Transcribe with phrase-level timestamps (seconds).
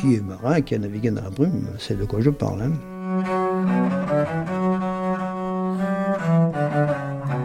[0.00, 2.62] Qui est marin, qui a navigué dans la brume, c'est de quoi je parle.
[2.62, 2.72] Hein.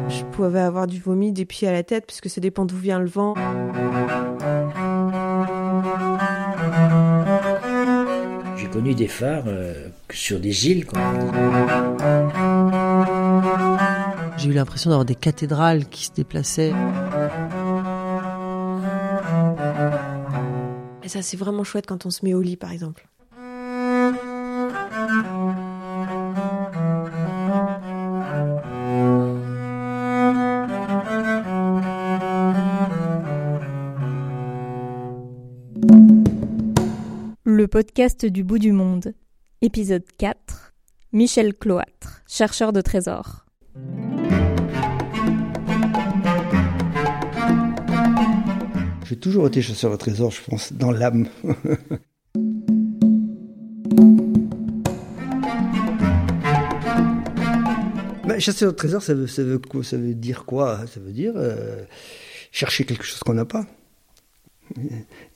[0.07, 2.99] Je pouvais avoir du vomi des pieds à la tête, puisque ça dépend d'où vient
[2.99, 3.33] le vent.
[8.57, 10.85] J'ai connu des phares euh, sur des îles.
[10.85, 10.99] Quoi.
[14.37, 16.73] J'ai eu l'impression d'avoir des cathédrales qui se déplaçaient.
[21.21, 23.07] C'est vraiment chouette quand on se met au lit, par exemple.
[37.43, 39.13] Le podcast du bout du monde.
[39.61, 40.73] Épisode 4.
[41.13, 43.45] Michel Cloître, chercheur de trésors.
[49.07, 51.27] J'ai toujours été chasseur de trésors, je pense, dans l'âme.
[58.27, 60.87] Ben, chasseur de trésors, ça veut dire quoi?
[60.87, 61.83] Ça veut dire euh,
[62.51, 63.67] chercher quelque chose qu'on n'a pas.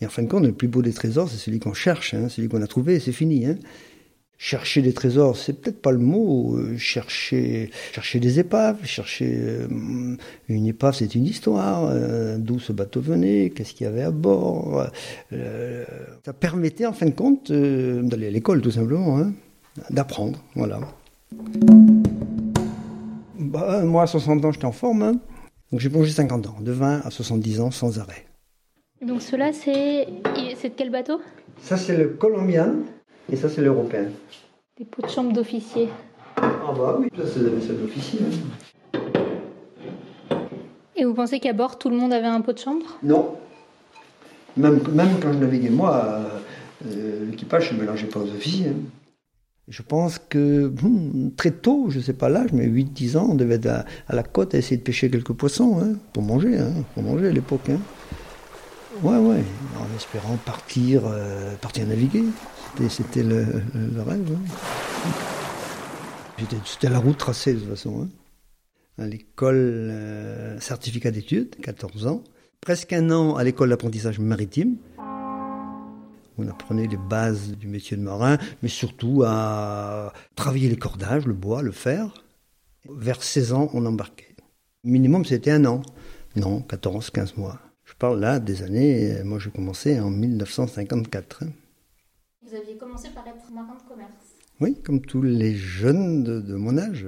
[0.01, 2.29] Et en fin de compte, le plus beau des trésors, c'est celui qu'on cherche, hein,
[2.29, 3.45] celui qu'on a trouvé, c'est fini.
[3.45, 3.59] Hein.
[4.41, 6.55] Chercher des trésors, c'est peut-être pas le mot.
[6.55, 9.67] Euh, chercher, chercher des épaves, chercher euh,
[10.47, 11.89] une épave, c'est une histoire.
[11.91, 14.87] Euh, D'où ce bateau venait, qu'est-ce qu'il y avait à bord.
[15.29, 19.33] Ça permettait, en fin de compte, d'aller à l'école, tout simplement, hein,
[19.89, 20.41] d'apprendre.
[20.55, 20.79] Voilà.
[23.37, 25.03] Bah, moi, à 60 ans, j'étais en forme.
[25.03, 25.19] Hein.
[25.69, 28.25] Donc j'ai plongé 50 ans, de 20 à 70 ans, sans arrêt.
[29.05, 30.07] Donc cela, c'est
[30.55, 31.19] c'est de quel bateau?
[31.61, 32.75] Ça, c'est le Colombian
[33.31, 34.09] et ça, c'est l'Européen.
[34.77, 35.89] Des pots de chambre d'officier.
[36.37, 38.19] Ah bah oui, ça, c'est la vaisselle d'officier.
[38.93, 38.99] hein.
[40.95, 42.85] Et vous pensez qu'à bord, tout le monde avait un pot de chambre?
[43.03, 43.35] Non.
[44.57, 46.05] Même, même quand je naviguais, moi,
[46.85, 48.69] euh, l'équipage ne mélangeait pas aux officiers.
[48.69, 48.79] hein.
[49.67, 53.35] Je pense que hmm, très tôt, je ne sais pas l'âge, mais 8-10 ans, on
[53.35, 56.57] devait être à, à la côte à essayer de pêcher quelques poissons, hein, pour manger,
[56.57, 57.69] hein, pour manger à l'époque.
[57.69, 57.77] Hein.
[59.03, 59.43] Ouais, ouais,
[59.79, 62.23] en espérant partir, euh, partir naviguer.
[62.87, 63.43] C'était- le,
[64.01, 64.31] rêve.
[64.35, 65.11] hein.
[66.39, 68.03] C'était- C'était la route tracée de toute façon.
[68.03, 68.09] hein.
[69.01, 72.23] À l'école euh, certificat d'études, 14 ans.
[72.61, 74.77] Presque un an à l'école d'apprentissage maritime.
[76.37, 81.33] On apprenait les bases du métier de marin, mais surtout à travailler les cordages, le
[81.33, 82.23] bois, le fer.
[82.89, 84.35] Vers 16 ans, on embarquait.
[84.85, 85.81] Minimum, c'était un an.
[86.37, 87.59] Non, 14, 15 mois.
[87.83, 91.43] Je parle là des années, euh, moi j'ai commencé en 1954.
[92.49, 94.11] Vous aviez commencé par être marin de commerce.
[94.59, 97.05] Oui, comme tous les jeunes de, mon âge.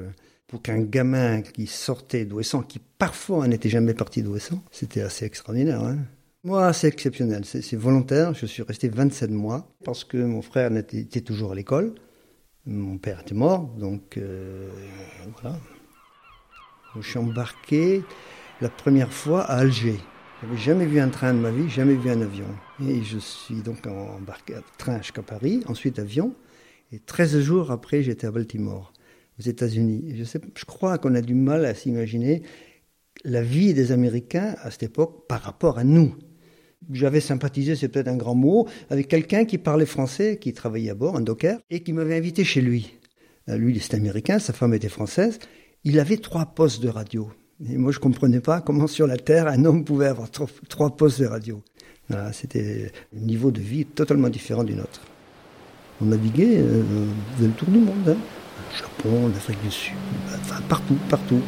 [0.48, 5.82] Pour qu'un gamin qui sortait d'Ouessant, qui parfois n'était jamais parti d'Ouessant, c'était assez extraordinaire.
[5.84, 6.00] Hein
[6.44, 8.34] Moi, c'est exceptionnel, c'est volontaire.
[8.36, 11.96] Je suis resté 27 mois parce que mon frère était toujours à l'école.
[12.68, 14.70] Mon père était mort, donc euh,
[15.42, 15.58] voilà.
[16.98, 18.04] Je suis embarqué
[18.60, 20.00] la première fois à Alger.
[20.42, 22.46] Je n'avais jamais vu un train de ma vie, jamais vu un avion.
[22.88, 26.34] Et je suis donc embarqué à train jusqu'à Paris, ensuite avion.
[26.92, 28.92] Et 13 jours après, j'étais à Baltimore,
[29.40, 30.16] aux États-Unis.
[30.18, 32.42] Je, sais, je crois qu'on a du mal à s'imaginer
[33.24, 36.16] la vie des Américains à cette époque par rapport à nous.
[36.92, 40.96] J'avais sympathisé, c'est peut-être un grand mot, avec quelqu'un qui parlait français, qui travaillait à
[40.96, 42.98] bord, un docker, et qui m'avait invité chez lui.
[43.50, 45.38] Euh, Lui, il était américain, sa femme était française.
[45.84, 47.30] Il avait trois postes de radio.
[47.70, 51.22] Et moi, je comprenais pas comment sur la Terre un homme pouvait avoir trois postes
[51.22, 51.62] de radio.
[52.10, 55.02] Voilà, C'était un niveau de vie totalement différent du nôtre.
[56.02, 58.10] On naviguait, euh, on faisait le tour du monde.
[58.10, 58.18] Hein.
[58.18, 59.94] Au Japon, l'Afrique du Sud,
[60.34, 61.42] enfin partout, partout.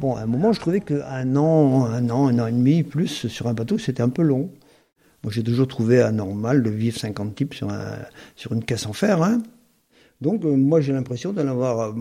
[0.00, 3.28] Bon, à un moment, je trouvais qu'un an, un an, un an et demi plus
[3.28, 4.50] sur un bateau, c'était un peu long.
[5.22, 7.98] Moi, j'ai toujours trouvé anormal de vivre 50 types sur, un,
[8.34, 9.22] sur une caisse en fer.
[9.22, 9.42] Hein.
[10.22, 11.92] Donc, euh, moi, j'ai l'impression d'en avoir euh,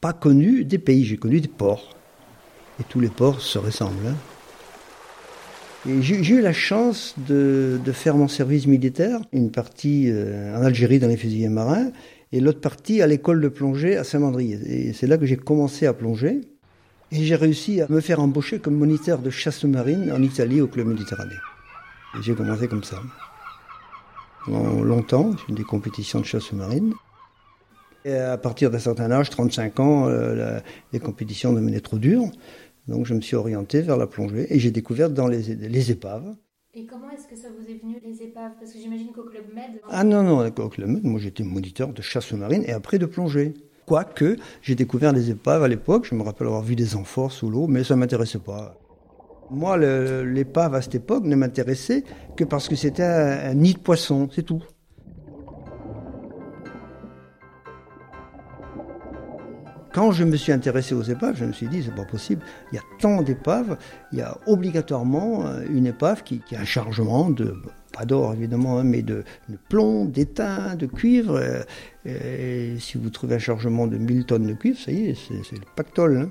[0.00, 1.94] pas connu des pays, j'ai connu des ports.
[2.80, 4.06] Et tous les ports se ressemblent.
[4.08, 4.16] hein.
[6.00, 10.98] J'ai eu la chance de, de faire mon service militaire, une partie euh, en Algérie
[10.98, 11.90] dans les fusiliers marins,
[12.32, 14.58] et l'autre partie à l'école de plongée à Saint-Mandrier.
[14.66, 16.40] Et c'est là que j'ai commencé à plonger.
[17.10, 20.68] Et j'ai réussi à me faire embaucher comme moniteur de chasse sous-marine en Italie au
[20.68, 21.40] Club Méditerranée.
[22.18, 23.00] Et j'ai commencé comme ça.
[24.44, 26.92] Pendant longtemps, j'ai des compétitions de chasse sous-marine.
[28.04, 30.62] Et à partir d'un certain âge, 35 ans, euh, la-
[30.92, 32.30] les compétitions devenaient trop dures.
[32.86, 36.34] Donc je me suis orienté vers la plongée et j'ai découvert dans les, les épaves.
[36.74, 38.52] Et comment est-ce que ça vous est venu, les épaves?
[38.58, 39.82] Parce que j'imagine qu'au Club Med...
[39.88, 43.06] Ah non, non, au Club Med, moi j'étais moniteur de chasse sous-marine et après de
[43.06, 43.54] plongée.
[43.84, 47.50] Quoique, j'ai découvert les épaves à l'époque, je me rappelle avoir vu des amphores sous
[47.50, 48.80] l'eau, mais ça ne m'intéressait pas.
[49.50, 52.04] Moi, l'épave à cette époque ne m'intéressait
[52.36, 54.62] que parce que c'était un, un nid de poissons, c'est tout.
[59.98, 62.40] Quand je me suis intéressé aux épaves, je me suis dit, c'est pas possible.
[62.70, 63.76] Il y a tant d'épaves,
[64.12, 67.56] il y a obligatoirement euh, une épave qui, a un chargement de,
[67.92, 69.24] pas d'or évidemment, hein, mais de,
[69.68, 71.42] plomb, d'étain, de cuivre.
[72.06, 75.42] euh, si vous trouvez un chargement de 1000 tonnes de cuivre, ça y est, c'est
[75.42, 76.16] c'est le pactole.
[76.16, 76.30] hein.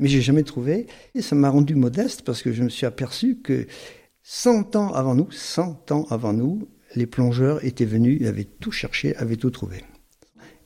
[0.00, 0.88] Mais j'ai jamais trouvé.
[1.14, 3.68] Et ça m'a rendu modeste parce que je me suis aperçu que
[4.24, 6.66] 100 ans avant nous, 100 ans avant nous,
[6.96, 9.84] les plongeurs étaient venus, avaient tout cherché, avaient tout trouvé.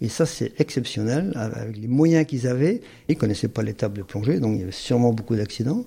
[0.05, 2.81] Et ça, c'est exceptionnel, avec les moyens qu'ils avaient.
[3.09, 5.87] Ils ne connaissaient pas l'étape de plongée, donc il y avait sûrement beaucoup d'accidents.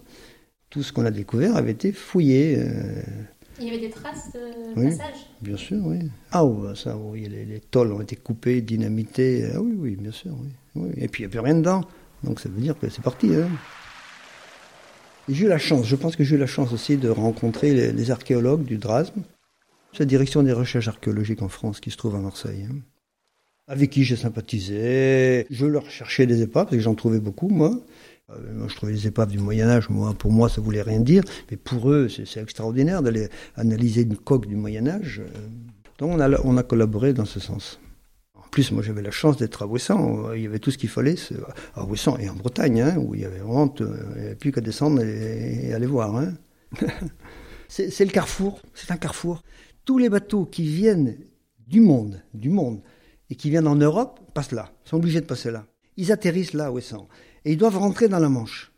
[0.70, 3.02] Tout ce qu'on a découvert avait été fouillé, euh,
[3.60, 4.40] Il y avait des traces de
[4.80, 4.92] Oui.
[4.92, 5.28] passage?
[5.42, 6.00] bien sûr, oui.
[6.32, 9.50] Ah oui, ça, oui, les, les tôles ont été coupées, dynamitées.
[9.54, 10.50] Ah oui, oui, bien sûr, oui.
[10.76, 10.90] oui.
[10.98, 11.84] Et puis il n'y a plus rien dedans,
[12.24, 13.34] donc ça veut dire que c'est parti.
[13.36, 13.50] Hein.
[15.28, 17.92] J'ai eu la chance, je pense que j'ai eu la chance aussi de rencontrer les,
[17.92, 19.24] les archéologues du Drasme.
[19.92, 22.66] C'est la direction des recherches archéologiques en France qui se trouve à Marseille.
[22.72, 22.76] hein.
[23.68, 25.48] Avec qui j'ai sympathisé.
[25.50, 27.80] Je leur cherchais des épaves, parce que j'en trouvais beaucoup, moi.
[28.30, 31.00] Euh, moi, je trouvais les épaves du Moyen Âge, moi, pour moi, ça voulait rien
[31.00, 31.24] dire.
[31.50, 35.22] Mais pour eux, c'est extraordinaire d'aller analyser une coque du Moyen Âge.
[35.22, 35.48] Euh,
[36.00, 37.80] Donc on a, on a collaboré dans ce sens.
[38.36, 40.32] En plus, moi, j'avais la chance d'être à Ouessant.
[40.34, 41.16] Il y avait tout ce qu'il fallait
[41.74, 44.36] à Ouessant et en Bretagne, hein, où il y avait vraiment, euh, il n'y avait
[44.36, 46.16] plus qu'à descendre et, aller voir.
[46.16, 46.34] hein.
[47.68, 48.62] c'est le carrefour.
[48.76, 49.44] C'est un carrefour.
[49.86, 51.16] Tous les bateaux qui viennent
[51.68, 52.82] du monde, du monde,
[53.30, 54.72] et qui viennent en Europe, passent là.
[54.83, 55.66] Sont obligés de passer là.
[55.98, 57.07] Ils atterrissent là, à Ouessant.
[57.44, 58.72] Et ils doivent rentrer dans la Manche.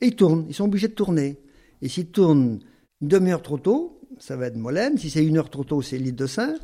[0.00, 0.46] Et ils tournent.
[0.48, 1.40] Ils sont obligés de tourner.
[1.82, 2.60] Et s'ils tournent
[3.00, 4.98] une demi-heure trop tôt, ça va être Molène.
[4.98, 6.54] Si c'est une heure trop tôt, c'est l'île de Saint.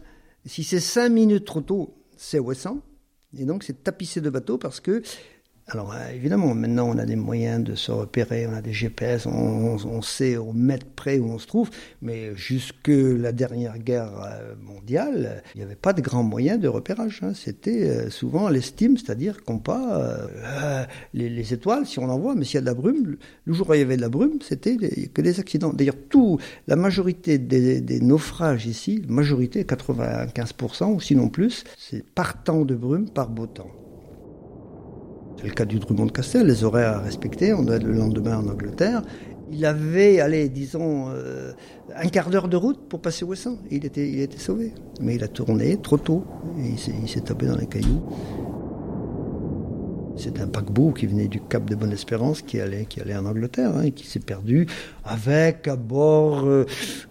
[0.45, 2.81] Si c'est cinq minutes trop tôt, c'est Ouessant.
[3.37, 5.03] Et donc, c'est tapissé de bateaux parce que,
[5.73, 9.27] alors euh, évidemment, maintenant on a des moyens de se repérer, on a des GPS,
[9.27, 11.71] on, on- on sait au mètre près où on se trouve,
[12.03, 16.69] mais jusque la dernière guerre euh, mondiale, il n'y avait pas de grands moyens de
[16.69, 17.21] repérage.
[17.23, 17.33] hein.
[17.35, 20.27] C'était euh, souvent l'estime, c'est-à-dire qu'on pas
[21.15, 23.53] les, les étoiles, si on en voit, mais s'il y a de la brume, le
[23.53, 25.73] jour où il y avait de la brume, c'était que des accidents.
[25.73, 32.43] D'ailleurs, tout, la majorité des, des naufrages ici, majorité, 95% ou sinon plus, c'est par
[32.43, 33.71] temps de brume, par beau temps.
[35.45, 38.39] Le cas du Drummond de Castel, les horaires à respecter, on doit être le lendemain
[38.39, 39.03] en Angleterre.
[39.51, 41.53] Il avait, allez, disons, euh,
[41.97, 43.59] un quart d'heure de route pour passer Ouessant.
[43.71, 44.73] Il était, il était sauvé.
[45.01, 46.25] Mais il a tourné trop tôt
[46.59, 48.03] et il s'est tapé dans les cailloux.
[50.25, 53.75] C'est un paquebot qui venait du Cap de Bonne-Espérance qui allait, qui allait en Angleterre
[53.75, 54.69] hein, et qui s'est perdu
[55.05, 56.65] avec à bord euh,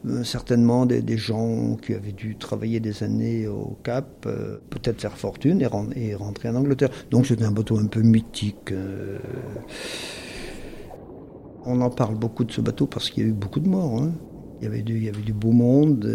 [0.08, 5.18] euh, certainement des, gens qui avaient dû travailler des années au Cap, euh, peut-être faire
[5.18, 6.88] fortune et, ren- et rentrer en Angleterre.
[7.10, 8.74] Donc c'était un bateau un peu mythique.
[11.66, 14.04] On en parle beaucoup de ce bateau parce qu'il y a eu beaucoup de morts.
[14.04, 14.14] hein.
[14.62, 16.08] Il y avait du, il y avait du beau monde.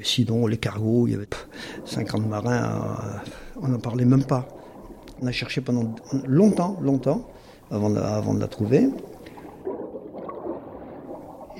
[0.00, 1.48] sinon, les cargos, il y avait pff,
[1.86, 2.86] 50 marins.
[3.60, 4.46] on n'en parlait même pas.
[5.22, 5.94] On a cherché pendant
[6.26, 7.28] longtemps, longtemps,
[7.70, 8.88] avant de, la- trouver.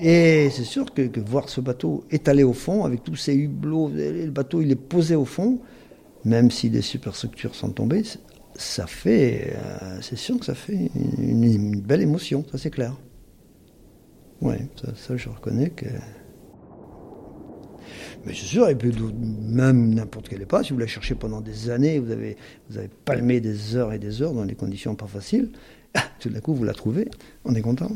[0.02, 4.30] Et c'est sûr que, voir ce bateau étalé au fond, avec tous ces hublots, le
[4.30, 5.58] bateau il est posé au fond,
[6.24, 8.02] même si des superstructures sont tombées,
[8.54, 12.96] ça fait, euh, c'est sûr que ça fait une, belle émotion, ça c'est clair.
[14.40, 14.54] Oui,
[14.96, 15.86] ça, je reconnais que.
[18.26, 18.92] Mais c'est sûr, et puis
[19.48, 22.36] même n'importe quelle épave, si vous la cherchez pendant des années, vous avez,
[22.68, 25.50] vous avez palmé des heures et des heures dans des conditions pas faciles,
[25.94, 27.08] ah, tout d'un coup vous la trouvez,
[27.44, 27.90] on est content.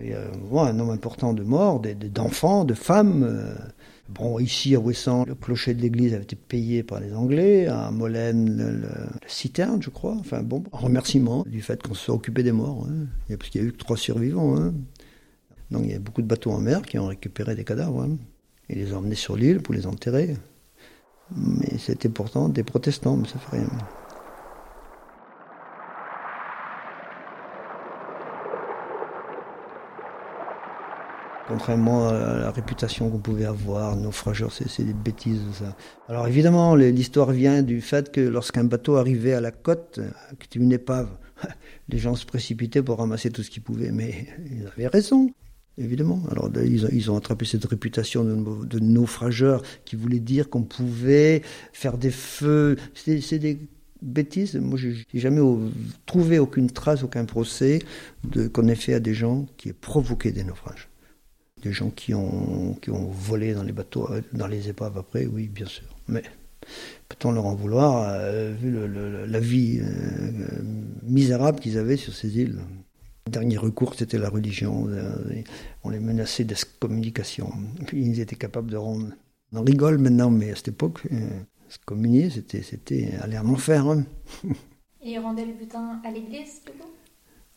[0.00, 3.24] Il y a un nombre important de morts, d'enfants, de femmes.
[3.24, 3.54] euh.
[4.08, 7.90] Bon, ici à Ouessant, le clocher de l'église avait été payé par les Anglais, à
[7.92, 10.16] Molène, la citerne, je crois.
[10.18, 12.88] Enfin bon, en remerciement du fait qu'on se soit occupé des morts.
[12.90, 13.06] hein.
[13.36, 14.56] Parce qu'il y a eu que trois survivants.
[14.56, 14.72] hein.
[15.70, 18.02] Donc il y a beaucoup de bateaux en mer qui ont récupéré des cadavres.
[18.02, 18.16] hein.
[18.70, 20.36] Et les ont emmenés sur l'île pour les enterrer.
[21.36, 23.68] Mais c'était pourtant des protestants, mais ça fait rien.
[31.48, 35.74] Contrairement à la réputation qu'on pouvait avoir, naufrageurs, c'est des bêtises ça.
[36.08, 39.98] Alors évidemment, l'histoire vient du fait que lorsqu'un bateau arrivait à la côte,
[40.38, 41.08] qui était une épave,
[41.88, 43.90] les gens se précipitaient pour ramasser tout ce qu'ils pouvaient.
[43.90, 45.32] Mais ils avaient raison,
[45.78, 46.22] évidemment.
[46.30, 52.10] Alors ils ont, attrapé cette réputation de, naufrageurs qui voulait dire qu'on pouvait faire des
[52.10, 52.76] feux.
[52.94, 53.58] C'est des
[54.02, 54.56] bêtises.
[54.56, 55.40] Moi, j'ai j'ai jamais
[56.06, 57.80] trouvé aucune trace, aucun procès
[58.52, 60.88] qu'on ait fait à des gens qui aient provoqué des naufrages.
[61.62, 65.66] Des gens qui ont, volé dans les bateaux, euh, dans les épaves après, oui, bien
[65.66, 65.84] sûr.
[66.08, 66.22] Mais
[67.08, 68.74] peut-on leur en vouloir, euh, vu
[69.26, 70.62] la vie euh,
[71.02, 72.60] misérable qu'ils avaient sur ces îles?
[73.30, 74.86] Dernier recours, c'était la religion.
[74.88, 75.42] Euh,
[75.84, 77.52] On les menaçait d'excommunication.
[77.86, 79.08] Puis ils étaient capables de rendre.
[79.52, 81.28] On rigole maintenant, mais à cette époque, euh,
[81.68, 83.86] excommunier, c'était, c'était aller en enfer.
[83.88, 84.04] hein.
[85.02, 86.88] Et ils rendaient le butin à l'église, coup?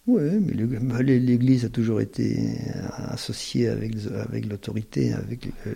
[0.06, 3.94] Oui, mais bah, l'é- l'Église a toujours été euh, associée avec,
[4.27, 5.75] avec l'autorité, avec le,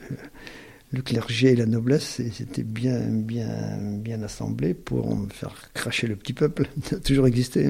[0.91, 6.15] le clergé et la noblesse, et c'était bien, bien, bien assemblé pour faire cracher le
[6.17, 6.67] petit peuple.
[6.83, 7.69] Ça a toujours existé.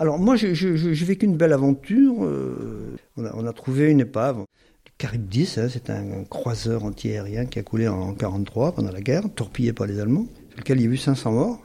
[0.00, 2.22] Alors moi, j'ai vécu une belle aventure.
[2.22, 4.38] euh, on, a, trouvé une épave.
[4.38, 9.00] Le Carib 10, hein, c'est un, croiseur antiaérien qui a coulé en 1943 pendant la
[9.00, 11.60] guerre, torpillé par les Allemands, sur lequel il y a eu 500 morts.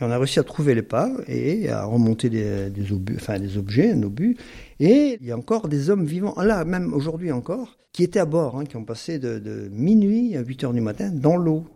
[0.00, 3.90] Et on a réussi à trouver l'épave et à remonter des, obus, enfin, des objets,
[3.90, 4.36] un obus.
[4.78, 8.26] Et il y a encore des hommes vivants, là même aujourd'hui encore, qui étaient à
[8.26, 11.66] bord, hein, qui ont passé de, de minuit à 8 heures du matin dans l'eau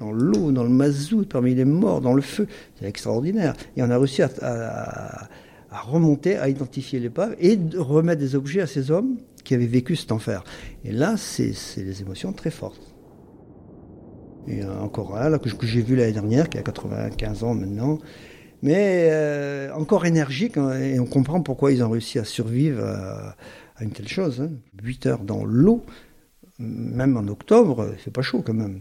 [0.00, 2.46] dans l'eau, dans le mazout, parmi les morts, dans le feu.
[2.78, 3.54] C'est extraordinaire.
[3.76, 5.28] Et on a réussi à,
[5.70, 9.96] remonter, à identifier l'épave et de remettre des objets à ces hommes qui avaient vécu
[9.96, 10.44] cet enfer.
[10.84, 12.92] Et là, c'est des émotions très fortes.
[14.48, 17.98] Et encore un là, que, j'ai vu l'année dernière, qui a 95 ans maintenant,
[18.60, 23.36] mais euh, encore énergique, hein, et on comprend pourquoi ils ont réussi à survivre à,
[23.80, 24.40] une telle chose.
[24.40, 24.50] Hein.
[24.82, 25.84] 8 heures dans l'eau,
[26.58, 28.80] même en octobre, c'est pas chaud quand même.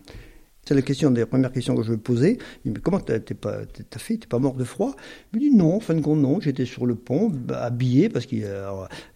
[0.64, 2.38] C'est la question, des premières que je vais poser.
[2.64, 4.18] Il me dit, mais comment t'as pas, t'as fait?
[4.18, 4.96] T'es pas mort de froid?
[5.34, 6.40] Il me dit non, en fin de compte, non.
[6.40, 8.48] J'étais sur le pont, bah, habillé, parce qu'il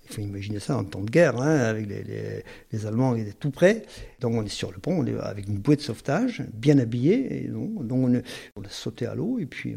[0.07, 3.83] faut imaginer ça en temps de guerre, hein, avec les, Allemands qui étaient tout près.
[4.21, 7.47] Donc on est sur le pont, on est avec une bouée de sauvetage, bien habillé.
[7.47, 8.23] Donc, donc
[8.55, 9.75] on, a sauté à l'eau, et puis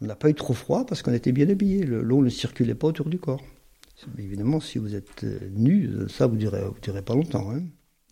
[0.00, 1.84] on n'a pas eu trop froid parce qu'on était bien habillé.
[1.84, 3.42] Le- L'eau ne circulait pas autour du corps.
[4.18, 7.50] Évidemment, si vous êtes euh, nu, ça vous vous durez pas longtemps.
[7.50, 7.62] Hein.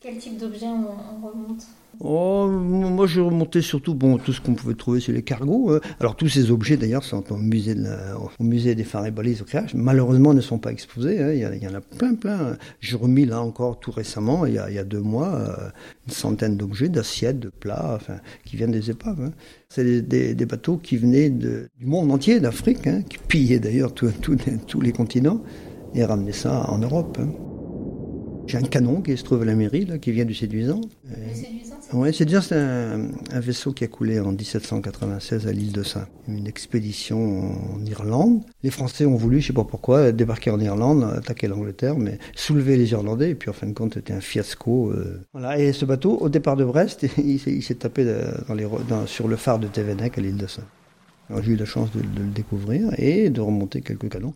[0.06, 1.66] Quel type d'objet on, on remonte
[1.98, 5.72] Oh, moi je remontais surtout bon tout ce qu'on pouvait trouver sur les cargos.
[5.72, 5.80] hein.
[5.98, 7.74] Alors tous ces objets d'ailleurs sont au musée,
[8.38, 9.74] au musée des phares et balises au Créage.
[9.74, 11.20] Malheureusement ne sont pas exposés.
[11.20, 11.32] hein.
[11.32, 12.56] Il, y en a plein plein.
[12.78, 15.70] J'ai remis là encore tout récemment, il y a, il y a deux mois, euh,
[16.06, 19.20] une centaine d'objets, d'assiettes, de plats, enfin qui viennent des épaves.
[19.20, 19.32] hein.
[19.70, 25.40] C'est des, bateaux qui venaient du monde entier, d'Afrique, qui pillaient d'ailleurs tous les continents
[25.94, 27.18] et ramenaient ça en Europe.
[28.46, 30.80] J'ai un canon qui se trouve à la mairie, là, qui vient du séduisant.
[31.04, 35.72] Le séduisant, c'est Oui, c'est un, un vaisseau qui a coulé en 1796 à l'île
[35.72, 36.06] de Saint.
[36.28, 38.42] Une expédition en Irlande.
[38.62, 42.76] Les Français ont voulu, je sais pas pourquoi, débarquer en Irlande, attaquer l'Angleterre, mais soulever
[42.76, 43.30] les Irlandais.
[43.30, 44.90] Et puis en fin de compte, c'était un fiasco.
[44.92, 45.20] euh.
[45.32, 45.58] Voilà.
[45.58, 48.64] Et ce bateau, au départ de Brest, il s'est, il s'est tapé de- dans les,
[48.64, 50.62] ro- dans- sur le phare de Thévenec à l'île de Saint.
[51.28, 54.34] Alors j'ai eu la chance de, de le découvrir et de remonter quelques canons.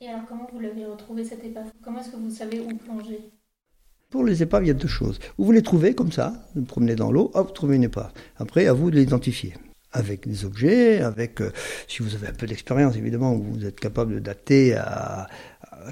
[0.00, 1.66] Et alors, comment vous l'avez retrouvé cette épave?
[1.82, 3.18] Comment est-ce que vous savez où plonger?
[4.10, 5.18] Pour les épaves, il y a deux choses.
[5.36, 8.10] Ou vous les trouvez comme ça, vous promenez dans l'eau, hop, vous trouvez une épave.
[8.36, 9.52] Après, à vous de l'identifier.
[9.92, 11.52] Avec des objets, avec, euh,
[11.88, 15.28] si vous avez un peu d'expérience, évidemment, vous êtes capable de dater à,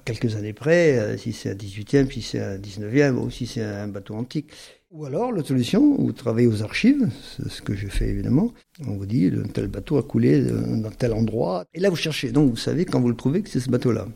[0.07, 3.63] quelques années près, euh, si c'est un 18e, si c'est un 19e, ou si c'est
[3.63, 4.51] un bateau antique.
[4.93, 8.55] Ou alors, l'autre solution, vous travaillez aux archives, c'est ce que j'ai fait évidemment.
[8.87, 11.67] On vous dit, tel bateau a coulé euh, dans tel endroit.
[11.75, 12.33] Et là, vous cherchez.
[12.33, 14.09] Donc, vous savez, quand vous le trouvez, que c'est ce bateau-là.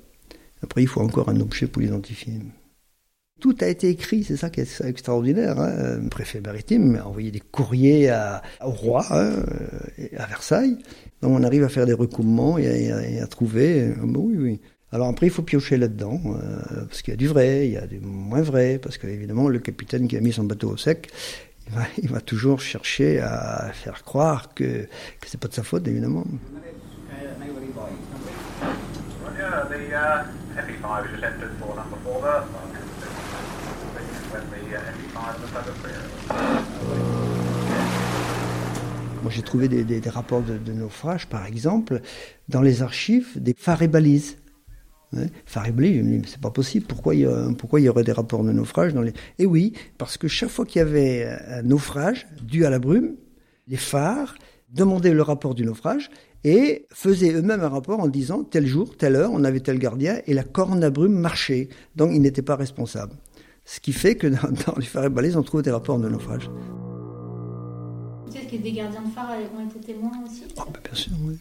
[0.62, 2.40] Après, il faut encore un objet pour l'identifier.
[3.40, 5.58] Tout a été écrit, c'est ça qui est extraordinaire.
[5.58, 5.98] Hein.
[6.02, 8.12] Le préfet maritime a envoyé des courriers
[8.62, 9.32] au roi, hein,
[9.98, 10.76] et à Versailles.
[11.22, 13.88] Donc on arrive à faire des recoupements et à, trouver.
[13.88, 14.60] euh, oui, oui.
[14.92, 17.76] Alors après, il faut piocher là-dedans, euh, parce qu'il y a du vrai, il y
[17.76, 20.76] a du moins vrai, parce que évidemment, le capitaine qui a mis son bateau au
[20.76, 21.10] sec,
[21.68, 25.62] il va, il va toujours chercher à faire croire que, que c'est pas de sa
[25.62, 26.24] faute, évidemment.
[39.22, 42.00] Moi, j'ai trouvé des, rapports de, naufrage, par exemple,
[42.48, 44.38] dans les archives des phares et balises.
[45.16, 46.86] Hein, phares et balises, je me dis, mais c'est pas possible.
[46.86, 49.12] Pourquoi il, y y aurait des rapports de naufrage dans les...
[49.38, 53.16] Eh oui, parce que chaque fois qu'il y avait un naufrage dû à la brume,
[53.68, 54.34] les phares
[54.70, 56.10] demandaient le rapport du naufrage
[56.44, 60.20] et faisaient eux-mêmes un rapport en disant tel jour, telle heure, on avait tel gardien
[60.26, 61.68] et la corne à brume marchait.
[61.96, 63.14] Donc, ils n'étaient pas responsables.
[63.64, 66.08] Ce qui fait que dans, dans les phares et balises, on trouve des rapports de
[66.08, 66.50] naufrage.
[68.28, 71.38] Est-ce que des gardiens de phare ont été témoins aussi Ah, bah, bien sûr, oui.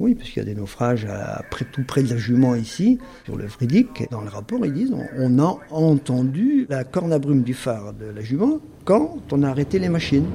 [0.00, 2.98] Oui, parce qu'il y a des naufrages à, près, tout près de la Jument ici,
[3.24, 4.10] sur le Fridic.
[4.10, 7.92] Dans le rapport, ils disent on, on a entendu la corne à brume du phare
[7.92, 10.26] de la Jument quand on a arrêté les machines.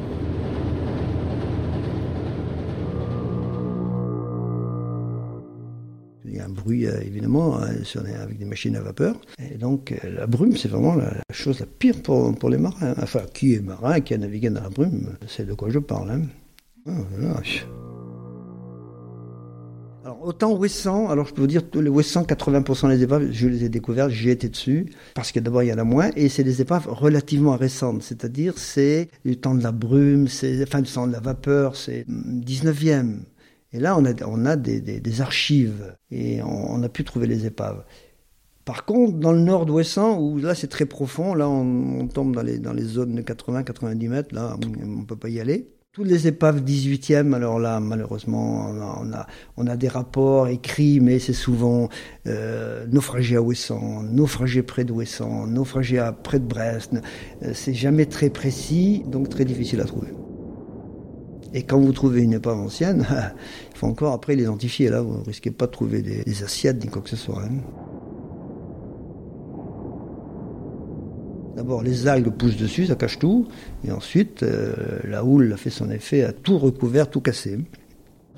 [6.69, 9.15] Bruit euh, évidemment, hein, sur les- avec des machines à vapeur.
[9.51, 12.93] Et donc, euh, la brume, c'est vraiment la, chose la pire pour, pour les marins.
[13.01, 16.11] Enfin, qui est marin, qui a navigué dans la brume, c'est de quoi je parle.
[16.11, 16.21] hein.
[16.87, 17.41] Ah.
[20.05, 23.47] Alors, autant Ouessant, alors je peux vous dire, tous les Ouessant, 80% des épaves, je
[23.47, 26.29] les ai découvertes, j'y étais dessus, parce que d'abord, il y en a moins, et
[26.29, 30.91] c'est des épaves relativement récentes, c'est-à-dire, c'est du temps de la brume, c'est, enfin, du
[30.91, 33.17] temps de la vapeur, c'est hum, 19e.
[33.71, 37.03] Et là, on a, on a des, des- des archives, et on, on a pu
[37.03, 37.83] trouver les épaves.
[38.65, 42.35] Par contre, dans le nord d'Ouessant, où là c'est très profond, là on, on tombe
[42.35, 45.71] dans les, dans les zones de 80-90 mètres, là on ne peut pas y aller.
[45.91, 49.25] Toutes les épaves 18e, alors là malheureusement on a,
[49.57, 51.89] on a, des rapports écrits, mais c'est souvent
[52.27, 56.93] euh, naufragé à Ouessant, naufragé près d'Ouessant, naufragé près de Brest.
[57.41, 60.09] Euh, c'est jamais très précis, donc très difficile à trouver.
[61.53, 63.05] Et quand vous trouvez une épave ancienne,
[63.71, 64.89] il faut encore après l'identifier.
[64.89, 67.41] Là, vous ne risquez pas de trouver des, assiettes ni quoi que ce soit.
[67.43, 67.49] hein.
[71.55, 73.47] D'abord, les algues poussent dessus, ça cache tout.
[73.83, 77.59] Et ensuite, euh, la houle a fait son effet, a tout recouvert, tout cassé.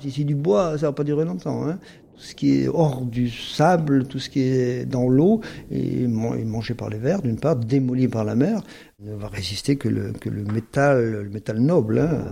[0.00, 1.64] Si c'est du bois, ça va pas durer longtemps.
[1.68, 1.78] hein.
[2.16, 5.40] Tout ce qui est hors du sable, tout ce qui est dans l'eau,
[5.70, 8.62] et man- et mangé par les vers, d'une part, démoli par la mer,
[9.00, 10.12] ne va résister que le
[10.52, 11.98] métal noble.
[12.00, 12.24] hein.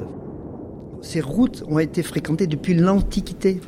[1.03, 3.61] Ces routes ont été fréquentées depuis l'Antiquité.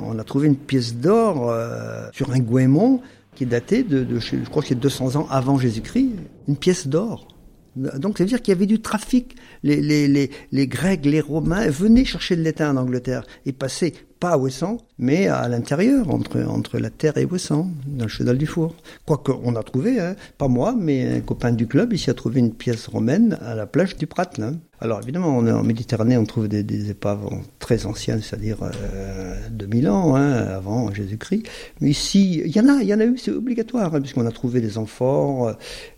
[0.00, 3.00] On a trouvé une pièce d'or euh, sur un goémon
[3.34, 6.10] qui est datée de, je crois que c'est 200 ans avant Jésus-Christ,
[6.48, 7.28] une pièce d'or.
[7.76, 9.36] Donc ça veut dire qu'il y avait du trafic.
[9.62, 10.30] Les,
[10.66, 15.28] Grecs, les Romains venaient chercher de l'étain en Angleterre et passaient pas à Ouessant, mais
[15.28, 18.74] à l'intérieur, entre, entre la terre et Ouessant, dans le chenal du four.
[19.04, 22.40] Quoique on a trouvé, hein, pas moi, mais un copain du club ici a trouvé
[22.40, 24.30] une pièce romaine à la plage du Prat.
[24.38, 24.52] Là.
[24.80, 27.26] Alors évidemment, on en Méditerranée, on trouve des, épaves
[27.58, 31.48] très anciennes, c'est-à-dire euh, 2000 ans, hein, avant Jésus-Christ.
[31.80, 34.26] Mais ici, il y en a, il y en a eu, c'est obligatoire, hein, puisqu'on
[34.26, 35.48] a trouvé des amphores.
[35.48, 35.52] euh,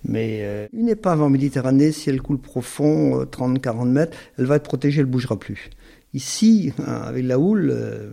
[0.04, 4.56] mais euh, une épave en Méditerranée, si elle coule profond, euh, 30-40 mètres, elle va
[4.56, 5.70] être protégée, elle bougera plus.
[6.14, 8.10] Ici, hein, avec la houle, euh,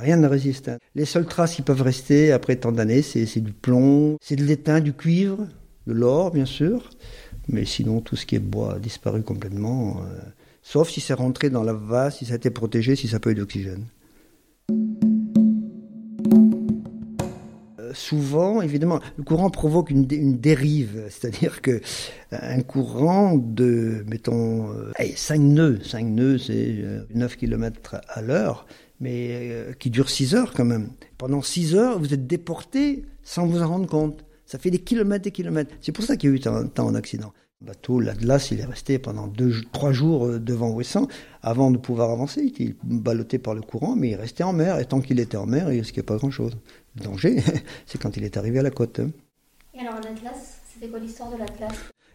[0.00, 0.70] rien ne résiste.
[0.94, 4.80] Les seules traces qui peuvent rester après tant d'années, c'est du plomb, c'est de l'étain,
[4.80, 5.48] du cuivre,
[5.88, 6.90] de l'or, bien sûr.
[7.48, 9.98] Mais sinon, tout ce qui est bois a disparu complètement.
[10.02, 10.20] euh,
[10.62, 13.30] sauf si c'est rentré dans la vase, si ça a été protégé, si ça peut
[13.32, 13.86] eu d'oxygène.
[17.80, 21.78] Euh, Souvent, évidemment, le courant provoque une, dé- une dérive, c'est-à-dire que euh,
[22.40, 28.22] un courant de, mettons, euh, allez, 5 nœuds, 5 nœuds, c'est euh, 9 km à
[28.22, 28.66] l'heure,
[29.00, 30.90] mais qui dure 6 heures quand même.
[31.18, 34.24] Pendant 6 heures, vous êtes déporté sans vous en rendre compte.
[34.52, 35.74] Ça fait des kilomètres et des kilomètres.
[35.80, 37.32] C'est pour ça qu'il y a eu tant, tant d'accidents.
[37.62, 41.08] Le bateau, l'Atlas, il est resté pendant deux, trois jours euh, devant Ouessant
[41.40, 42.42] avant de pouvoir avancer.
[42.42, 44.78] Il était ballotté par le courant, mais il restait en mer.
[44.78, 46.52] Et tant qu'il était en mer, il risquait pas grand-chose.
[46.96, 47.42] Le danger,
[47.86, 49.00] c'est quand il est arrivé à la côte.
[49.00, 49.10] hein.
[49.72, 51.72] Et alors l'Atlas, c'était quoi l'histoire de l'Atlas?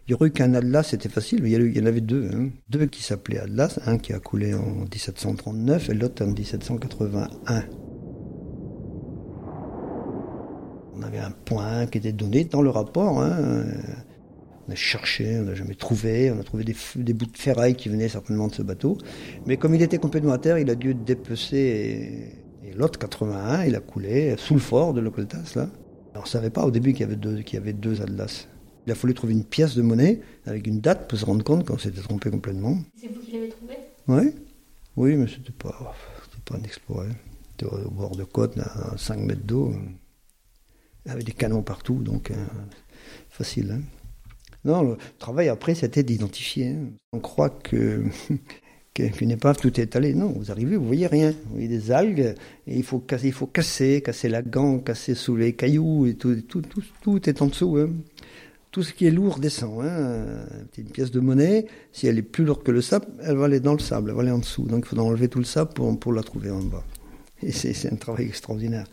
[0.08, 2.30] Il y aurait eu qu'un Atlas, c'était facile, mais il y en avait deux.
[2.32, 2.50] hein.
[2.70, 7.64] Deux qui s'appelaient Atlas, un qui a coulé en 1739 et l'autre en 1781.
[10.98, 13.22] On avait un point qui était donné dans le rapport.
[13.22, 13.66] hein.
[14.68, 16.32] On a cherché, on n'a jamais trouvé.
[16.32, 18.98] On a trouvé des, bouts de ferraille qui venaient certainement de ce bateau.
[19.46, 22.34] Mais comme il était complètement à terre, il a dû dépecer.
[22.64, 25.70] Et, et l'autre, 81, il a coulé sous le fort de l'Ocultas, là.
[26.16, 28.48] On ne savait pas au début qu'il y avait deux, qu'il y avait deux Atlas.
[28.88, 31.66] Il a fallu trouver une pièce de monnaie avec une date pour se rendre compte
[31.68, 32.78] qu'on s'était trompé complètement.
[33.00, 33.74] C'est vous qui l'avez trouvé?
[34.08, 34.34] Oui,
[34.96, 37.04] oui, mais c'était pas, c'était pas un exploit.
[37.04, 37.14] hein.
[37.52, 39.74] C'était au bord de côte, à 5 mètres d'eau,
[41.08, 42.36] avec des canons partout, donc euh,
[43.30, 43.72] facile.
[43.72, 43.82] hein.
[44.66, 46.70] Non, le travail après, c'était d'identifier.
[46.70, 46.90] hein.
[47.14, 48.04] On croit que
[48.94, 50.14] qu'une épave, tout est allé.
[50.16, 51.32] Non, vous arrivez, vous voyez rien.
[51.32, 52.34] Vous voyez des algues,
[52.66, 56.62] et il faut casser, casser, casser la gangue, casser sous les cailloux, et tout, tout,
[56.64, 57.78] tout, tout est en dessous.
[57.78, 57.90] hein.
[58.72, 59.82] Tout ce qui est lourd descend.
[59.86, 60.46] Hein.
[60.78, 61.68] Une pièce de monnaie.
[61.92, 64.16] Si elle est plus lourde que le sable, elle va aller dans le sable, elle
[64.16, 64.64] va aller en dessous.
[64.64, 66.84] Donc il faudra enlever tout le sable pour, pour la trouver en bas.
[67.42, 68.86] Et c'est un travail extraordinaire.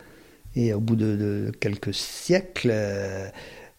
[0.56, 3.28] Et au bout de, quelques siècles, euh,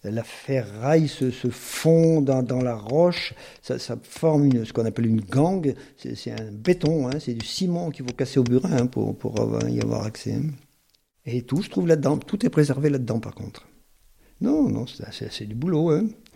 [0.04, 5.76] la ferraille se, fond dans, la roche, ça, forme une- ce qu'on appelle une gangue.
[5.98, 9.16] C'est un béton, hein, c'est du ciment qu'il faut casser au burin hein, pour,
[9.70, 10.34] y avoir accès.
[10.34, 10.52] hein.
[11.26, 12.18] Et tout se trouve là-dedans.
[12.18, 13.68] Tout est préservé là-dedans, par contre.
[14.42, 15.92] Non, non, c'est- du boulot.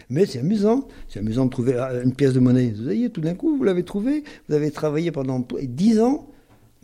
[0.09, 0.87] Mais c'est amusant.
[1.09, 2.71] C'est amusant de trouver ah, une pièce de monnaie.
[2.71, 4.23] Vous voyez, tout d'un coup, vous l'avez trouvée.
[4.47, 6.31] Vous avez travaillé pendant 10 ans,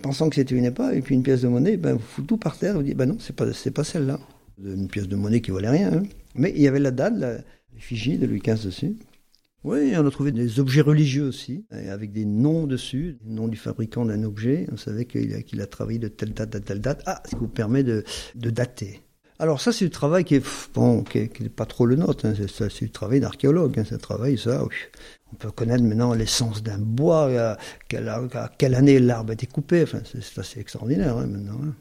[0.02, 2.38] pensant que c'était une épave, et puis une pièce de monnaie, ben, vous foutez tout
[2.38, 2.76] par terre.
[2.76, 4.20] Vous dites, ben non, c'est pas, pas celle-là.
[4.64, 5.94] Une pièce de monnaie qui valait rien.
[5.94, 6.04] hein.
[6.36, 7.38] Mais il y avait la date, la-
[7.74, 8.96] l'effigie de Louis XV dessus.
[9.64, 13.58] Oui, on a trouvé des objets religieux aussi, avec des noms dessus, le nom du
[13.58, 14.68] fabricant d'un objet.
[14.72, 17.02] On savait qu'il a, travaillé de telle date à telle date.
[17.08, 18.04] Ah, ce qui vous permet de
[18.36, 19.02] dater.
[19.38, 21.96] Alors ça, c'est du travail qui est bon, qui est, qui est pas trop le
[21.96, 22.26] nôtre.
[22.26, 22.34] Hein.
[22.48, 23.78] C'est, du travail d'archéologue.
[23.80, 23.84] Hein.
[23.88, 24.64] C'est travail, ça.
[25.34, 27.58] On peut connaître maintenant l'essence d'un bois, à
[27.90, 29.86] quelle, à quelle année l'arbre a été coupé.
[30.06, 31.60] C'est, assez extraordinaire hein, maintenant.
[31.64, 31.74] hein.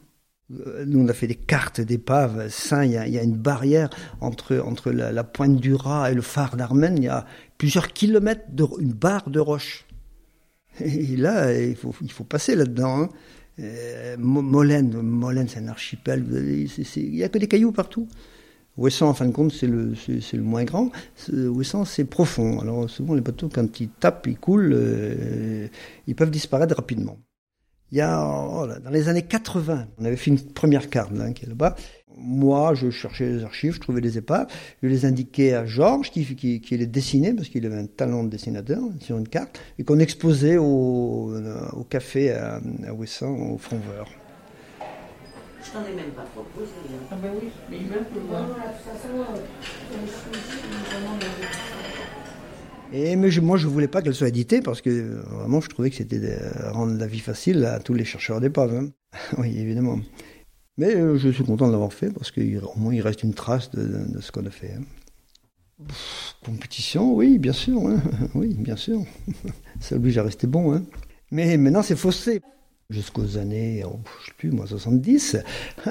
[0.67, 2.49] Euh, Nous, on a fait des cartes d'épaves.
[2.49, 3.89] Ça, il y a, il y a une barrière
[4.19, 6.97] entre, la, pointe du Raz et le phare d'Armen.
[6.97, 7.25] Il y a
[7.57, 8.43] plusieurs kilomètres
[8.79, 9.85] une barre de roche.
[10.81, 13.09] Et là, il faut passer là-dedans.
[13.59, 16.25] Euh, Mo- Molène, Molène, c'est un archipel.
[16.97, 18.07] Il y a que des cailloux partout.
[18.77, 20.91] Ouessant, en fin de compte, c'est le, le moins grand.
[21.33, 22.59] Ouessant, c'est profond.
[22.59, 25.67] Alors souvent, les bateaux, quand ils tapent, ils coulent, euh,
[26.07, 27.17] ils peuvent disparaître rapidement.
[27.95, 31.13] Il y a, oh là, dans les années 80, on avait fait une première carte
[31.13, 31.77] là, qui est là-bas.
[32.17, 34.47] Moi, je cherchais les archives, je trouvais les épaves,
[34.83, 38.25] je les indiquais à Georges qui, qui, qui les dessinait parce qu'il avait un talent
[38.25, 43.33] de dessinateur sur une carte et qu'on exposait au, euh, au café à, à Ouessant,
[43.33, 44.09] au Fronveur.
[45.63, 46.71] Je t'en ai même pas proposé.
[46.89, 47.07] hein.
[47.11, 48.45] Ah ben oui, mais plus le voir.
[52.93, 55.89] Et mais je- moi, je voulais pas qu'elle soit éditée parce que vraiment, je trouvais
[55.89, 56.37] que c'était
[56.71, 58.73] rendre la vie facile à tous les chercheurs d'épaves.
[58.75, 58.89] hein.
[59.37, 59.99] oui, évidemment.
[60.77, 62.41] Mais euh, je suis content de l'avoir fait parce qu'au
[62.77, 64.73] moins il reste une trace de, ce qu'on a fait.
[64.73, 64.83] hein.
[66.43, 67.87] Compétition, oui, bien sûr.
[67.87, 68.01] hein.
[68.35, 69.01] Oui, bien sûr.
[69.79, 70.73] Ça oblige à rester bon.
[70.73, 70.83] hein.
[71.31, 72.41] Mais maintenant, c'est faussé.
[72.91, 75.37] Jusqu'aux années, oh, je sais plus, moi, 70,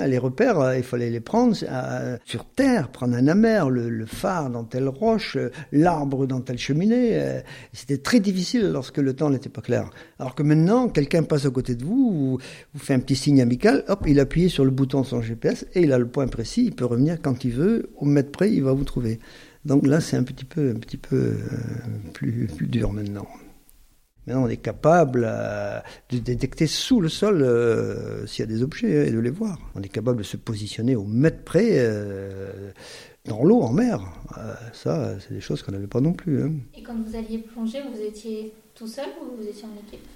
[0.07, 4.49] les repères, euh, il fallait les prendre euh, sur terre, prendre un amer, le, phare
[4.49, 7.43] dans telle roche, euh, l'arbre dans telle cheminée.
[7.73, 9.91] C'était très difficile lorsque le temps n'était pas clair.
[10.21, 12.39] Alors que maintenant, quelqu'un passe à côté de vous, vous,
[12.75, 15.67] vous fait un petit signe amical, hop, il appuie sur le bouton de son GPS
[15.75, 18.53] et il a le point précis, il peut revenir quand il veut, au mètre près,
[18.53, 19.19] il va vous trouver.
[19.65, 21.39] Donc là, c'est un petit peu, un petit peu euh,
[22.13, 23.27] plus, plus dur maintenant.
[24.27, 28.63] Maintenant, on est capable euh, de détecter sous le sol euh, s'il y a des
[28.63, 29.59] objets et de les voir.
[29.75, 32.71] On est capable de se positionner au mètre près euh,
[33.27, 34.01] dans l'eau, en mer.
[34.73, 36.43] Ça, c'est des choses qu'on n'avait pas non plus.
[36.43, 36.53] hein.
[36.75, 40.07] Et quand vous alliez plonger, vous étiez tout seul ou vous étiez en équipe?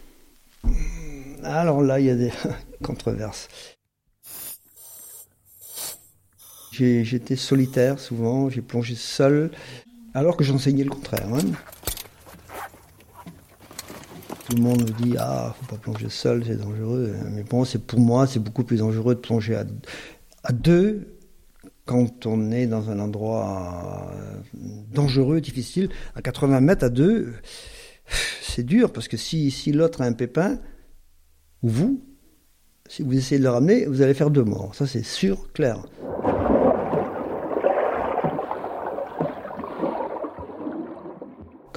[1.45, 2.33] Alors là, il y a des
[2.83, 3.49] controverses.
[6.73, 9.51] J'étais solitaire souvent, j'ai plongé seul,
[10.15, 11.27] alors que j'enseignais le contraire.
[11.35, 11.41] hein.
[14.49, 17.15] Tout le monde me dit ah faut pas plonger seul, c'est dangereux.
[17.33, 19.65] Mais pour moi c'est beaucoup plus dangereux de plonger à,
[20.43, 21.19] à deux
[21.85, 24.41] quand on est dans un endroit euh,
[24.91, 25.91] dangereux, difficile.
[26.15, 27.35] À 80 mètres à deux,
[28.43, 30.59] c'est dur parce que si, si l'autre a un pépin
[31.63, 32.05] ou vous,
[32.89, 34.75] si vous essayez de le ramener, vous allez faire deux morts.
[34.75, 35.83] Ça c'est sûr, clair.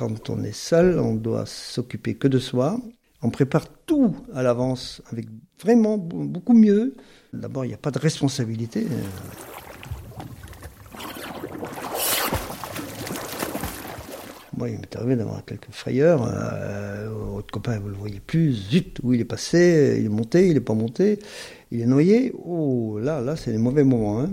[0.01, 2.81] Quand on est seul, on doit s'occuper que de soi.
[3.21, 5.27] On prépare tout à l'avance avec
[5.61, 6.95] vraiment beaucoup mieux.
[7.33, 8.87] D'abord, il n'y a pas de responsabilité.
[14.57, 16.27] Moi, il m'est arrivé d'avoir quelques frayeurs.
[16.33, 18.53] Euh, votre copain, vous ne le voyez plus.
[18.53, 19.97] Zut, où il est passé?
[19.99, 21.19] Il est monté, il n'est pas monté
[21.69, 24.19] Il est noyé Oh, là, là, c'est les mauvais moments.
[24.21, 24.31] hein.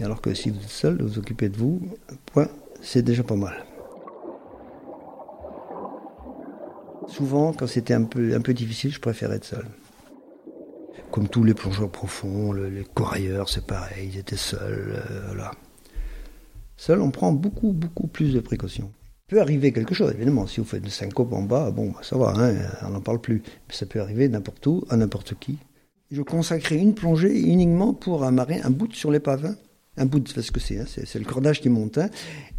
[0.00, 1.80] Et alors que si vous êtes seul, vous vous occupez de vous,
[2.26, 2.48] point,
[2.80, 3.64] c'est déjà pas mal.
[7.12, 9.66] Souvent, quand c'était un peu, un peu difficile, je préférais être seul.
[11.10, 15.50] Comme tous les plongeurs profonds, le- les corailleurs, c'est pareil, ils étaient seuls, euh, voilà.
[16.76, 18.90] Seul, on prend beaucoup, beaucoup plus de précautions.
[19.28, 20.46] Il peut arriver quelque chose, évidemment.
[20.46, 23.20] Si vous faites une syncope en bas, bon, bah, ça va, hein, on n'en parle
[23.20, 23.42] plus.
[23.68, 25.58] Mais ça peut arriver n'importe où, à n'importe qui.
[26.10, 29.46] Je consacrais une plongée uniquement pour amarrer un bout sur l'épave.
[29.46, 29.56] hein.
[29.98, 31.98] Un bout, c'est ce que c'est, hein, c'est le cordage qui monte.
[31.98, 32.08] hein.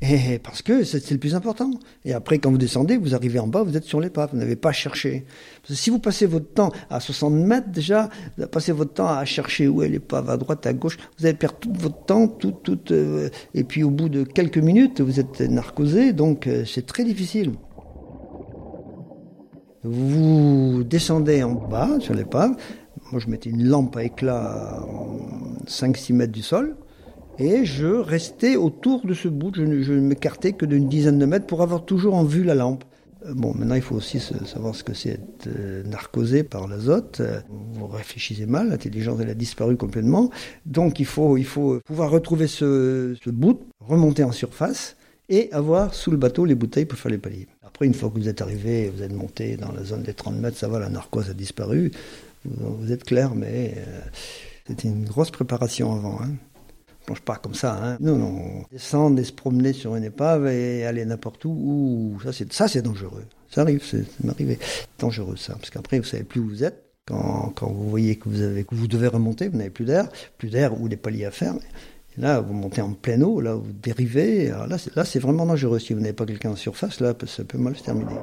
[0.03, 1.71] Et parce que c'est le plus important.
[2.05, 4.55] Et après, quand vous descendez, vous arrivez en bas, vous êtes sur l'épave, vous n'avez
[4.55, 5.25] pas cherché.
[5.67, 9.25] Parce si vous passez votre temps à 60 mètres déjà, vous passez votre temps à
[9.25, 12.51] chercher où est l'épave, à droite, à gauche, vous allez perdre tout votre temps, tout,
[12.51, 16.85] tout, euh, et puis au bout de quelques minutes, vous êtes narcosé, donc euh, c'est
[16.85, 17.53] très difficile.
[19.83, 22.51] Vous descendez en bas sur l'épave.
[23.11, 24.85] Moi, je mettais une lampe à éclat à
[25.67, 26.75] 5-6 mètres du sol.
[27.39, 29.51] Et je restais autour de ce bout.
[29.55, 32.83] Je ne, m'écartais que d'une dizaine de mètres pour avoir toujours en vue la lampe.
[33.25, 37.21] Euh, Bon, maintenant, il faut aussi savoir ce que c'est être euh, narcosé par l'azote.
[37.21, 37.39] Euh,
[37.73, 40.29] Vous réfléchissez mal, l'intelligence, elle a disparu complètement.
[40.65, 44.95] Donc, il faut, il faut pouvoir retrouver ce, bout, remonter en surface
[45.29, 47.47] et avoir sous le bateau les bouteilles pour faire les paliers.
[47.65, 50.35] Après, une fois que vous êtes arrivé, vous êtes monté dans la zone des 30
[50.35, 51.91] mètres, ça va, la narcose a disparu.
[52.45, 53.99] Vous, vous êtes clair, mais euh,
[54.67, 56.19] c'était une grosse préparation avant.
[56.21, 56.29] hein.
[57.05, 57.77] Plonge pas comme ça.
[57.81, 57.97] Hein.
[57.99, 58.63] Non, non.
[58.71, 62.17] Descendre et se promener sur une épave et aller n'importe où,
[62.49, 63.25] ça c'est dangereux.
[63.49, 64.57] Ça arrive, c'est m'arriver.
[64.99, 66.79] Dangereux ça, parce qu'après vous savez plus où vous êtes.
[67.05, 70.07] Quand, quand vous voyez que vous avez que vous devez remonter, vous n'avez plus d'air,
[70.37, 71.55] plus d'air ou des paliers à faire.
[72.17, 74.49] Là, vous montez en pleine eau, là, vous dérivez.
[74.49, 75.79] Là, là, c'est vraiment dangereux.
[75.79, 78.15] Si vous n'avez pas quelqu'un en surface, là, ça peut mal se terminer.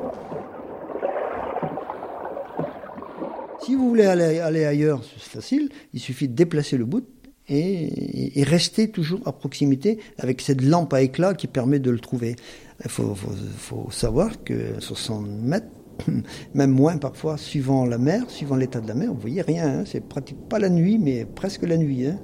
[3.62, 5.69] Si vous voulez aller, aller ailleurs, c'est facile.
[5.93, 7.07] Il suffit de déplacer le bout
[7.51, 12.37] et, rester toujours à proximité avec cette lampe à éclat qui permet de le trouver.
[12.85, 15.67] Il faut, savoir que 60 mètres,
[16.55, 19.81] même moins parfois, suivant la mer, suivant l'état de la mer, vous voyez rien.
[19.81, 22.07] Hein, c'est pratiquement pas la nuit, mais presque la nuit.
[22.07, 22.19] Hein.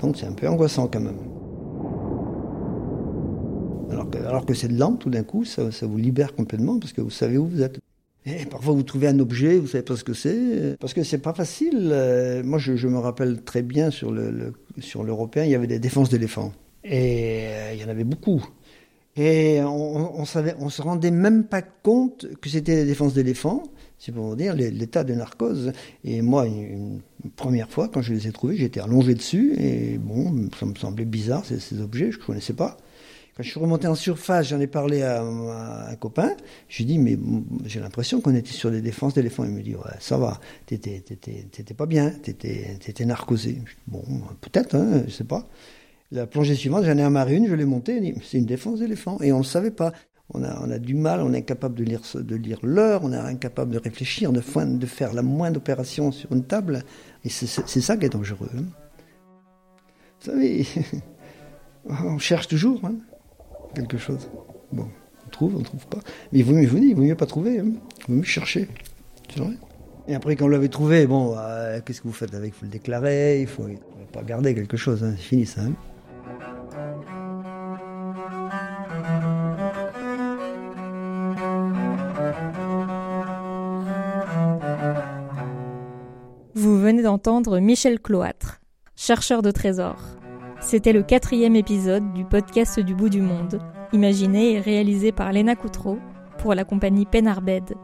[0.00, 1.18] Donc c'est un peu angoissant quand même.
[4.26, 7.38] Alors que, cette lampe, tout d'un coup, ça, vous libère complètement parce que vous savez
[7.38, 7.78] où vous êtes.
[8.26, 11.18] Et parfois vous trouvez un objet, vous savez pas ce que c'est, parce que c'est
[11.18, 11.90] pas facile.
[11.92, 14.52] Euh, moi, je, me rappelle très bien sur le,
[15.02, 16.52] l'européen, il y avait des défenses d'éléphants
[16.84, 18.44] et euh, il y en avait beaucoup.
[19.16, 23.64] Et on, on, se rendait même pas compte que c'était des défenses d'éléphants.
[23.98, 25.72] C'est pour vous dire l'état de narcose.
[26.04, 27.00] Et moi, une,
[27.34, 31.04] première fois, quand je les ai trouvés, j'étais allongé dessus et bon, ça me semblait
[31.04, 32.76] bizarre ces, ces objets, je connaissais pas.
[33.38, 36.32] Quand je suis remonté en surface, j'en ai parlé à, un copain.
[36.68, 37.16] Je lui ai dit, mais
[37.66, 39.44] j'ai l'impression qu'on était sur des défenses d'éléphants.
[39.44, 41.04] Il me dit, ouais, ça va, t'étais,
[41.76, 43.62] pas bien, t'étais, narcosé.
[43.86, 44.02] bon,
[44.40, 45.46] peut-être, hein, je sais pas.
[46.10, 49.20] La plongée suivante, j'en ai amarré une, je l'ai montée, c'est une défense d'éléphant.
[49.20, 49.92] Et on ne savait pas.
[50.34, 53.12] On a, on a du mal, on est incapable de lire, de lire l'heure, on
[53.12, 54.42] est incapable de réfléchir, de,
[54.76, 56.82] de faire la moindre opération sur une table.
[57.24, 58.50] Et c'est, c'est ça qui est dangereux.
[58.58, 58.64] Hein.
[60.18, 60.66] Vous savez,
[61.88, 62.84] on cherche toujours.
[62.84, 62.96] Hein
[63.74, 64.28] quelque chose.
[64.72, 64.88] Bon,
[65.26, 65.98] on trouve, on trouve pas.
[66.32, 67.66] Mais il vaut mieux, je vous dis, il vaut mieux pas trouver, hein.
[67.66, 68.68] il vaut mieux chercher.
[69.32, 69.54] C'est vrai.
[70.08, 72.54] Et après, quand vous l'avez trouvé, bon, euh, qu'est-ce que vous faites avec?
[72.54, 75.14] Il faut le déclarer, il faut, faut pas garder quelque chose, hein.
[75.16, 75.62] c'est fini ça.
[75.62, 75.72] Hein.
[86.54, 88.60] Vous venez d'entendre Michel Cloître,
[88.96, 90.17] chercheur de trésors.
[90.68, 93.58] C'était le quatrième épisode du podcast du bout du monde,
[93.94, 95.98] imaginé et réalisé par Léna Coutreau
[96.36, 97.74] pour la compagnie Penarbed